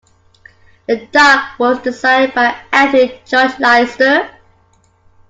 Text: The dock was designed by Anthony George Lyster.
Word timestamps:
The 0.87 1.05
dock 1.11 1.59
was 1.59 1.79
designed 1.83 2.33
by 2.33 2.59
Anthony 2.73 3.21
George 3.23 3.59
Lyster. 3.59 4.31